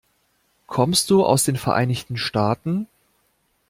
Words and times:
Kommst 0.65 1.11
du 1.11 1.23
aus 1.23 1.43
den 1.43 1.57
Vereinigten 1.57 2.17
Staaten? 2.17 2.87